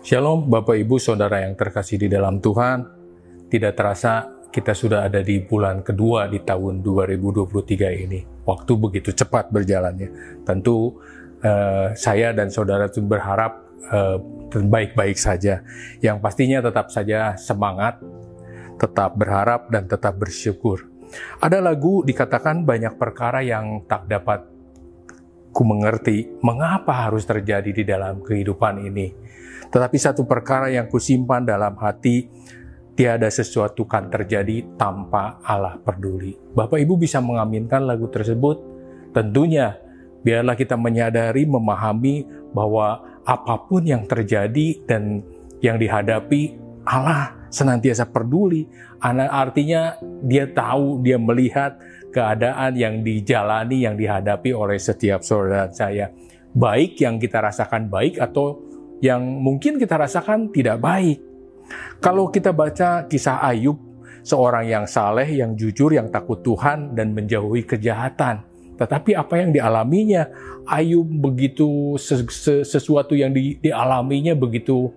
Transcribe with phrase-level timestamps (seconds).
[0.00, 2.88] Shalom Bapak Ibu Saudara yang terkasih di dalam Tuhan.
[3.52, 8.24] Tidak terasa kita sudah ada di bulan kedua di tahun 2023 ini.
[8.48, 10.40] Waktu begitu cepat berjalannya.
[10.48, 10.96] Tentu
[11.44, 13.60] uh, saya dan saudara itu berharap
[13.92, 14.16] uh,
[14.56, 15.60] baik-baik saja.
[16.00, 18.00] Yang pastinya tetap saja semangat,
[18.80, 20.88] tetap berharap dan tetap bersyukur.
[21.44, 24.48] Ada lagu dikatakan banyak perkara yang tak dapat
[25.50, 29.30] ku mengerti mengapa harus terjadi di dalam kehidupan ini
[29.70, 32.26] tetapi satu perkara yang kusimpan dalam hati,
[32.98, 36.34] tiada sesuatu kan terjadi tanpa Allah peduli.
[36.34, 38.58] Bapak Ibu bisa mengaminkan lagu tersebut?
[39.14, 39.78] Tentunya,
[40.26, 45.22] biarlah kita menyadari, memahami bahwa apa pun yang terjadi dan
[45.62, 48.64] yang dihadapi, Allah senantiasa peduli.
[49.02, 51.76] Artinya dia tahu, dia melihat
[52.12, 56.12] keadaan yang dijalani, yang dihadapi oleh setiap saudara saya.
[56.50, 58.58] Baik yang kita rasakan baik atau
[59.00, 61.22] yang mungkin kita rasakan tidak baik.
[62.02, 63.78] Kalau kita baca kisah Ayub,
[64.26, 68.42] seorang yang saleh, yang jujur, yang takut Tuhan, dan menjauhi kejahatan.
[68.76, 70.26] Tetapi apa yang dialaminya,
[70.66, 71.96] Ayub begitu
[72.66, 74.92] sesuatu yang di, dialaminya begitu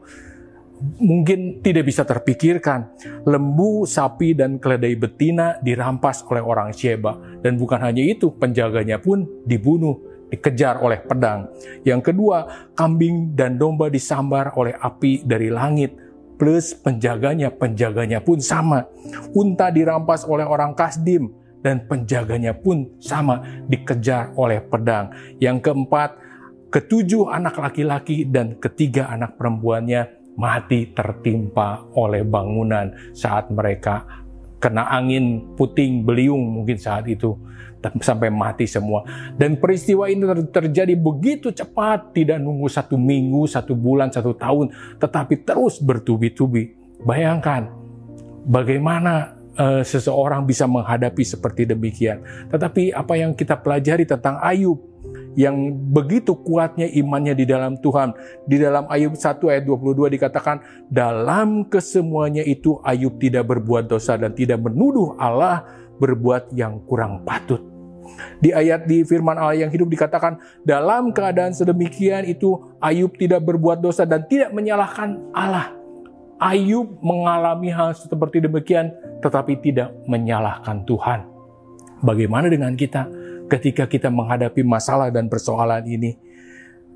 [1.00, 2.92] mungkin tidak bisa terpikirkan.
[3.24, 7.16] Lembu, sapi, dan keledai betina dirampas oleh orang Sheba.
[7.40, 11.46] Dan bukan hanya itu, penjaganya pun dibunuh dikejar oleh pedang.
[11.86, 15.94] Yang kedua, kambing dan domba disambar oleh api dari langit.
[16.34, 18.90] Plus penjaganya, penjaganya pun sama.
[19.38, 21.30] Unta dirampas oleh orang Kasdim
[21.62, 25.14] dan penjaganya pun sama dikejar oleh pedang.
[25.38, 26.10] Yang keempat,
[26.74, 34.24] ketujuh anak laki-laki dan ketiga anak perempuannya mati tertimpa oleh bangunan saat mereka
[34.58, 37.36] kena angin puting beliung mungkin saat itu
[38.00, 39.04] sampai mati semua.
[39.36, 44.72] Dan peristiwa ini terjadi begitu cepat, tidak nunggu satu minggu, satu bulan, satu tahun,
[45.04, 46.80] tetapi terus bertubi-tubi.
[47.04, 47.68] Bayangkan
[48.48, 52.24] bagaimana uh, seseorang bisa menghadapi seperti demikian.
[52.48, 54.80] Tetapi apa yang kita pelajari tentang Ayub,
[55.34, 58.14] yang begitu kuatnya imannya di dalam Tuhan.
[58.46, 64.34] Di dalam Ayub 1 ayat 22 dikatakan, dalam kesemuanya itu Ayub tidak berbuat dosa dan
[64.38, 65.66] tidak menuduh Allah
[65.98, 67.62] berbuat yang kurang patut.
[68.44, 73.82] Di ayat di firman Allah yang hidup dikatakan, dalam keadaan sedemikian itu Ayub tidak berbuat
[73.82, 75.74] dosa dan tidak menyalahkan Allah.
[76.44, 78.92] Ayub mengalami hal seperti demikian
[79.24, 81.24] tetapi tidak menyalahkan Tuhan.
[82.04, 83.08] Bagaimana dengan kita?
[83.50, 86.16] Ketika kita menghadapi masalah dan persoalan ini.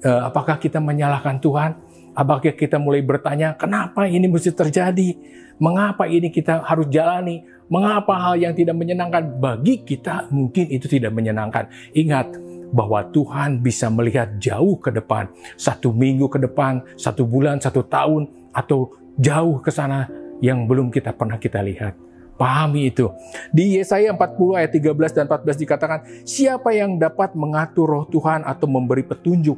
[0.04, 1.72] Uh, apakah kita menyalahkan Tuhan?
[2.18, 5.14] Apakah kita mulai bertanya, kenapa ini mesti terjadi?
[5.62, 7.46] Mengapa ini kita harus jalani?
[7.70, 11.70] Mengapa hal yang tidak menyenangkan bagi kita mungkin itu tidak menyenangkan?
[11.94, 12.34] Ingat
[12.74, 18.28] bahwa Tuhan bisa melihat jauh ke depan, satu minggu ke depan, satu bulan, satu tahun,
[18.52, 20.10] atau jauh ke sana
[20.44, 21.94] yang belum kita pernah kita lihat.
[22.38, 23.10] Pahami itu.
[23.50, 28.70] Di Yesaya 40 ayat 13 dan 14 dikatakan, siapa yang dapat mengatur roh Tuhan atau
[28.70, 29.58] memberi petunjuk?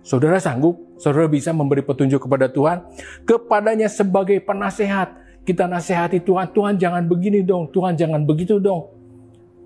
[0.00, 0.80] Saudara sanggup?
[0.96, 2.80] Saudara bisa memberi petunjuk kepada Tuhan?
[3.28, 5.20] Kepadanya sebagai penasehat.
[5.44, 8.88] Kita nasihati Tuhan, Tuhan jangan begini dong, Tuhan jangan begitu dong.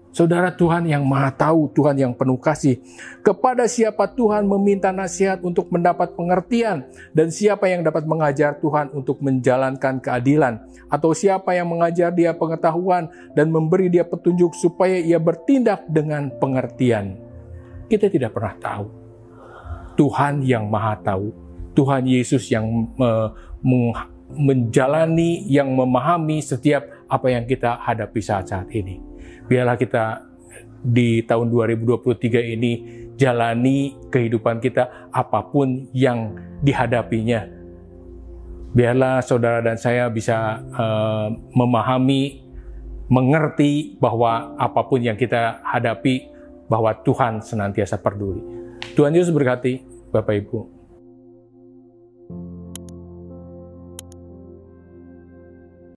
[0.09, 2.81] Saudara Tuhan yang maha tahu, Tuhan yang penuh kasih.
[3.21, 9.21] Kepada siapa Tuhan meminta nasihat untuk mendapat pengertian, dan siapa yang dapat mengajar Tuhan untuk
[9.21, 15.85] menjalankan keadilan, atau siapa yang mengajar dia pengetahuan dan memberi dia petunjuk supaya ia bertindak
[15.87, 17.21] dengan pengertian.
[17.87, 18.87] Kita tidak pernah tahu.
[19.95, 21.31] Tuhan yang maha tahu,
[21.77, 22.65] Tuhan Yesus yang
[24.29, 29.01] menjalani, yang memahami setiap apa yang kita hadapi saat-saat ini
[29.49, 30.29] biarlah kita
[30.85, 32.73] di tahun 2023 ini
[33.19, 37.51] jalani kehidupan kita apa pun yang dihadapinya.
[38.77, 42.47] Biarlah saudara dan saya bisa uh, memahami,
[43.11, 46.31] mengerti bahwa apa pun yang kita hadapi,
[46.71, 48.45] bahwa Tuhan senantiasa peduli.
[48.95, 49.83] Tuhan Yesus berkati
[50.15, 50.78] Bapak Ibu.